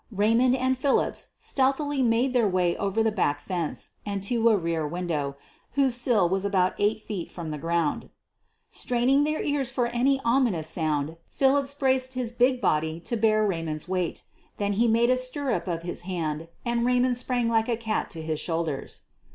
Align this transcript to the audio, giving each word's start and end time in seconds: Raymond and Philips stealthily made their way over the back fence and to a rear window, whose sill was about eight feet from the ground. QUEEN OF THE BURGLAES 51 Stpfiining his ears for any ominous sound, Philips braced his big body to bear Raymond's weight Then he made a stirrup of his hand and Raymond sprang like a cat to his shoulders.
Raymond 0.11 0.55
and 0.55 0.75
Philips 0.75 1.33
stealthily 1.37 2.01
made 2.01 2.33
their 2.33 2.47
way 2.47 2.75
over 2.77 3.03
the 3.03 3.11
back 3.11 3.39
fence 3.39 3.89
and 4.03 4.23
to 4.23 4.49
a 4.49 4.57
rear 4.57 4.87
window, 4.87 5.35
whose 5.73 5.93
sill 5.93 6.27
was 6.27 6.43
about 6.43 6.73
eight 6.79 6.99
feet 6.99 7.31
from 7.31 7.51
the 7.51 7.59
ground. 7.59 8.09
QUEEN 8.09 8.09
OF 8.09 8.09
THE 8.09 8.79
BURGLAES 8.81 8.81
51 9.21 9.21
Stpfiining 9.21 9.27
his 9.43 9.47
ears 9.51 9.71
for 9.71 9.85
any 9.89 10.21
ominous 10.25 10.67
sound, 10.67 11.17
Philips 11.29 11.75
braced 11.75 12.15
his 12.15 12.33
big 12.33 12.59
body 12.59 12.99
to 13.01 13.15
bear 13.15 13.45
Raymond's 13.45 13.87
weight 13.87 14.23
Then 14.57 14.73
he 14.73 14.87
made 14.87 15.11
a 15.11 15.17
stirrup 15.17 15.67
of 15.67 15.83
his 15.83 16.01
hand 16.01 16.47
and 16.65 16.83
Raymond 16.83 17.15
sprang 17.15 17.47
like 17.47 17.69
a 17.69 17.77
cat 17.77 18.09
to 18.09 18.23
his 18.23 18.39
shoulders. 18.39 19.03